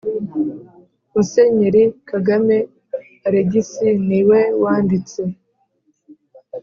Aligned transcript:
Musenyeri 1.13 1.83
Kagame 2.09 2.55
Alegisi 3.27 3.87
ni 4.07 4.21
we 4.29 4.39
wanditse 4.61 5.21